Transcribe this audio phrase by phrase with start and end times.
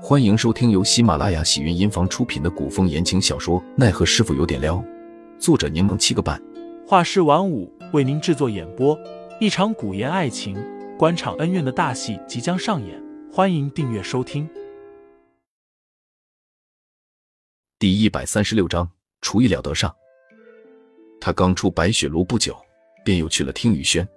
[0.00, 4.76] 欢迎收听由喜马拉雅喜云音房出品的古风言情小说《奈何师傅有点撩》，
[5.40, 6.40] 作者柠檬七个半，
[6.86, 8.96] 画师晚舞为您制作演播。
[9.40, 10.56] 一场古言爱情、
[10.96, 14.48] 官场恩怨的大戏即将上演，欢迎订阅收听。
[17.80, 18.88] 第一百三十六章，
[19.20, 19.92] 厨艺了得上。
[21.20, 22.56] 他刚出白雪炉不久，
[23.04, 24.08] 便又去了听雨轩。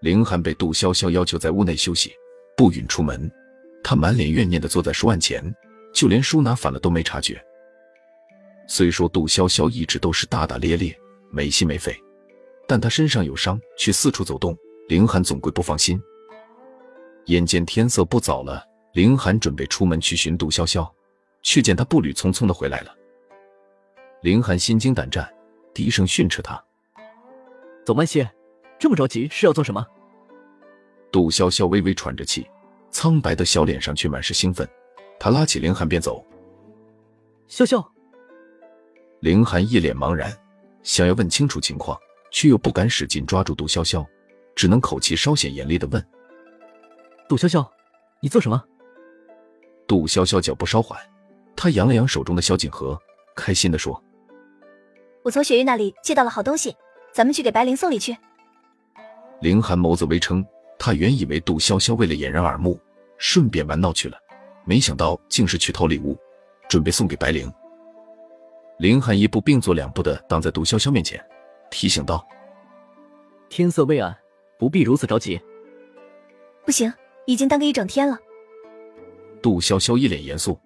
[0.00, 2.12] 凌寒被杜潇潇要求在屋内休息，
[2.56, 3.30] 不允出门。
[3.84, 5.44] 他满脸怨念的坐在书案前，
[5.92, 7.40] 就连书拿反了都没察觉。
[8.66, 10.98] 虽说杜潇潇一直都是大大咧咧、
[11.30, 11.94] 没心没肺，
[12.66, 14.56] 但他身上有伤，却四处走动，
[14.88, 16.02] 凌寒总归不放心。
[17.26, 20.90] 眼见天色不早了，凌寒准备出门去寻杜潇潇，
[21.42, 22.96] 却见他步履匆匆的回来了。
[24.22, 25.30] 凌寒心惊胆战，
[25.74, 26.62] 低声训斥他
[27.84, 28.26] ：“走慢些，
[28.78, 29.86] 这么着急是要做什么？”
[31.12, 32.46] 杜潇潇微微喘着气。
[32.94, 34.66] 苍白的小脸上却满是兴奋，
[35.18, 36.24] 他拉起凌寒便走。
[37.48, 37.84] 潇潇，
[39.18, 40.32] 凌寒一脸茫然，
[40.84, 41.98] 想要问清楚情况，
[42.30, 44.06] 却又不敢使劲抓住杜潇潇，
[44.54, 46.02] 只能口气稍显严厉的问
[47.28, 47.68] ：“杜潇潇，
[48.20, 48.62] 你做什么？”
[49.88, 50.96] 杜潇潇脚步稍缓，
[51.56, 52.96] 他扬了扬手中的小锦盒，
[53.34, 54.00] 开心的说
[55.24, 56.72] ：“我从雪玉那里借到了好东西，
[57.12, 58.16] 咱们去给白灵送礼去。”
[59.42, 60.46] 凌寒眸子微撑。
[60.76, 62.78] 他原以为杜潇潇为了掩人耳目，
[63.18, 64.18] 顺便玩闹去了，
[64.64, 66.16] 没想到竟是去偷礼物，
[66.68, 67.52] 准备送给白灵。
[68.78, 71.24] 林寒一步并作两步的挡在杜潇潇面前，
[71.70, 72.26] 提醒道
[73.48, 74.16] ：“天色未暗，
[74.58, 75.40] 不必如此着急。”
[76.66, 76.92] 不行，
[77.26, 78.18] 已经耽搁一整天了。
[79.40, 80.58] 杜潇潇一脸严肃：“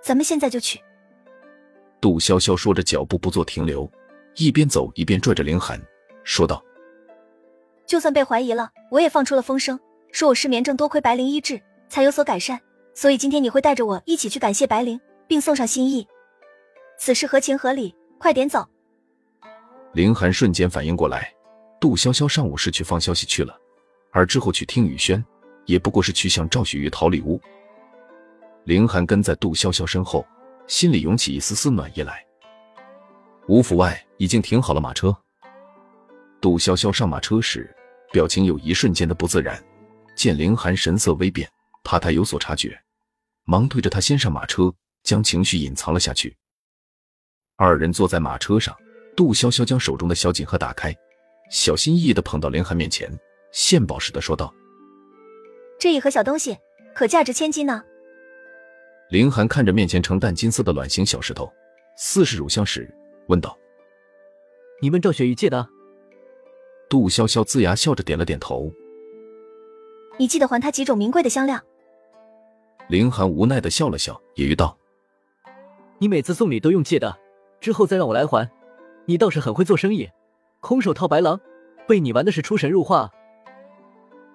[0.00, 0.80] 咱们现在就去。”
[2.00, 3.90] 杜潇潇说着，脚步不做停留，
[4.36, 5.80] 一边走一边拽着林寒，
[6.22, 6.62] 说道。
[7.86, 9.78] 就算被怀疑了，我也放出了风声，
[10.14, 12.56] 说我失眠症多亏白灵医治才有所改善，
[12.94, 16.06] 所以今天你会带着我一起去感谢白灵，并送上心意，
[16.96, 18.64] 此事合情合理，快点走。
[19.92, 21.34] 凌寒瞬间反应过来，
[21.80, 23.58] 杜潇潇上午是去放消息去了，
[24.12, 25.22] 而之后去听雨轩，
[25.66, 27.40] 也不过是去向赵雪玉讨礼物。
[28.62, 30.24] 凌寒跟在杜潇潇身后，
[30.68, 32.24] 心里涌起一丝丝暖意来。
[33.48, 35.12] 吴府外已经停好了马车。
[36.40, 37.68] 杜潇潇上马车时，
[38.12, 39.60] 表情有一瞬间的不自然。
[40.14, 41.50] 见凌寒神色微变，
[41.82, 42.78] 怕他有所察觉，
[43.44, 46.36] 忙推着他先上马车，将情绪隐藏了下去。
[47.56, 48.76] 二人坐在马车上，
[49.16, 50.94] 杜潇潇将手中的小锦盒打开，
[51.50, 53.10] 小心翼翼的捧到凌寒面前，
[53.52, 54.52] 献宝似的说道
[55.78, 56.56] ：“这一盒小东西
[56.94, 57.82] 可价值千金呢。”
[59.10, 61.52] 凌寒看着面前呈淡金色的卵形小石头，
[61.96, 62.92] 似是乳香石，
[63.28, 63.56] 问道
[64.80, 65.68] ：“你问赵雪玉借的？”
[66.88, 68.72] 杜潇潇龇牙笑着点了点头。
[70.16, 71.60] 你记得还他几种名贵的香料。
[72.88, 74.76] 林寒无奈的笑了笑，揶揄道
[75.98, 77.18] ：“你每次送礼都用借的，
[77.60, 78.50] 之后再让我来还。
[79.06, 80.08] 你倒是很会做生意，
[80.60, 81.40] 空手套白狼，
[81.86, 83.10] 被你玩的是出神入化。”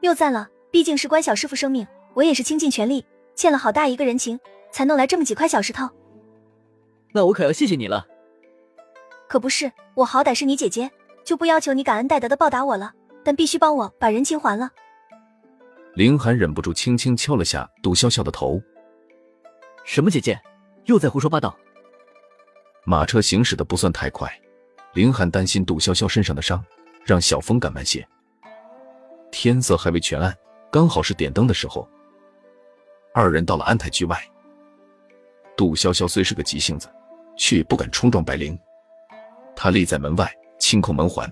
[0.01, 4.39] 又赞了，毕竟事关小师傅生命，我也是倾尽全力，欠了好大一个人情，
[4.71, 5.89] 才弄来这么几块小石头。
[7.11, 8.05] 那我可要谢谢你了。
[9.27, 10.89] 可不是，我好歹是你姐姐。
[11.25, 12.91] 就不要求你感恩戴德的报答我了，
[13.23, 14.71] 但必须帮我把人情还了。
[15.99, 18.57] 凌寒忍不住轻轻敲了下杜潇潇的头。
[19.83, 20.39] 什么姐姐，
[20.85, 21.53] 又在胡说八道？
[22.85, 24.31] 马车行驶的不算太快，
[24.93, 26.63] 凌寒担心杜潇潇身上的伤，
[27.03, 28.07] 让小风赶慢些。
[29.29, 30.33] 天色还未全暗，
[30.71, 31.85] 刚好是点灯的时候。
[33.13, 34.17] 二人到了安泰居外。
[35.57, 36.87] 杜潇潇虽是个急性子，
[37.35, 38.57] 却也不敢冲撞白灵，
[39.53, 40.33] 他立在门外。
[40.59, 41.29] 轻叩门环，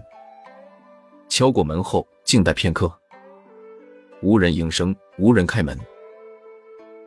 [1.29, 2.93] 敲过门后，静待片刻，
[4.21, 5.77] 无人应声，无人开门。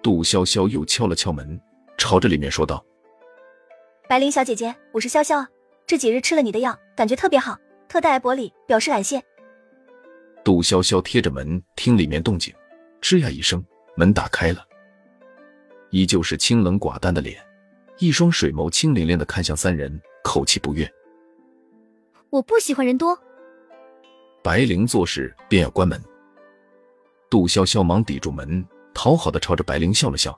[0.01, 1.61] 杜潇潇又敲了敲门，
[1.99, 2.85] 朝着里面说道
[4.09, 5.49] ：“白灵小姐姐，我是潇潇啊，
[5.87, 9.21] 这几日吃了你的药，感觉特别好，特带来薄礼，表示感谢。”
[10.45, 12.55] 杜潇潇贴着门听里面动静，
[13.01, 13.63] 吱呀一声，
[13.97, 14.65] 门打开了，
[15.91, 17.45] 依旧是清冷寡淡的脸，
[17.99, 20.89] 一双水眸清凌凌的看向三人，口气不悦。
[22.31, 23.19] 我不喜欢人多。
[24.43, 26.01] 白灵做事便要关门，
[27.31, 30.37] 杜潇潇忙抵住门，讨好的朝着白灵笑了笑。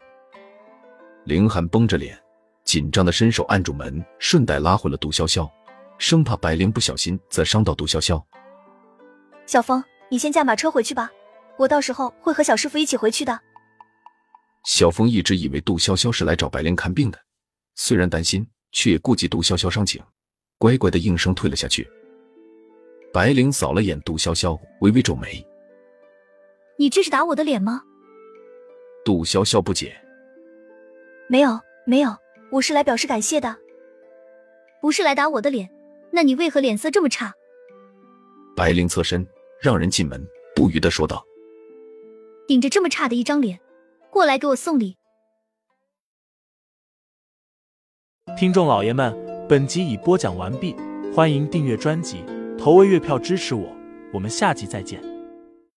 [1.25, 2.21] 凌寒绷着脸，
[2.65, 5.51] 紧张的伸手按住门，顺带拉回了杜潇潇，
[5.97, 8.23] 生怕白灵不小心再伤到杜潇潇。
[9.47, 11.11] 小峰，你先驾马车回去吧，
[11.57, 13.41] 我到时候会和小师傅一起回去的。
[14.67, 17.19] 小峰一直以为杜潇潇是来找白灵看病的，
[17.75, 20.03] 虽然担心，却也顾及杜潇潇伤情。
[20.59, 21.89] 乖乖的应声退了下去。
[23.15, 25.45] 白灵扫了眼杜潇潇，微微皱眉
[26.83, 27.85] ：“你这是打我的脸吗？”
[29.07, 29.97] 杜潇潇不解
[31.31, 32.11] ：“没有，没有，
[32.51, 33.57] 我是来表示感谢的，
[34.81, 35.71] 不是来打我的脸。
[36.11, 37.33] 那你为何脸色这么差？”
[38.57, 39.25] 白灵侧身，
[39.61, 40.21] 让人进门，
[40.57, 41.25] 不语的说道
[42.49, 43.61] ：“顶着这么差的一张脸，
[44.11, 44.97] 过来给我送礼。”
[48.37, 50.75] 听众老爷们，本集已播讲完毕，
[51.15, 52.25] 欢迎订阅专辑，
[52.59, 53.73] 投喂月票支持我，
[54.13, 55.12] 我们下集再见。